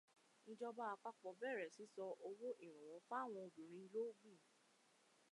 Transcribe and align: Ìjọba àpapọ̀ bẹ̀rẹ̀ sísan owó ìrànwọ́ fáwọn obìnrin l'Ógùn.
Ìjọba 0.51 0.83
àpapọ̀ 0.93 1.31
bẹ̀rẹ̀ 1.41 1.73
sísan 1.75 2.09
owó 2.27 2.49
ìrànwọ́ 2.67 2.97
fáwọn 3.07 3.43
obìnrin 3.47 3.87
l'Ógùn. 3.93 4.37